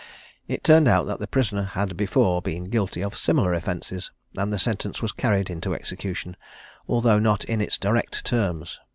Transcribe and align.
It 0.47 0.63
turned 0.63 0.87
out 0.87 1.05
that 1.05 1.19
the 1.19 1.27
prisoner 1.27 1.61
had 1.61 1.95
before 1.95 2.41
been 2.41 2.63
guilty 2.71 3.03
of 3.03 3.15
similar 3.15 3.53
offences, 3.53 4.11
and 4.35 4.51
the 4.51 4.57
sentence 4.57 4.99
was 4.99 5.11
carried 5.11 5.47
into 5.47 5.75
execution, 5.75 6.35
although 6.87 7.19
not 7.19 7.43
in 7.43 7.61
its 7.61 7.77
direct 7.77 8.25
terms. 8.25 8.79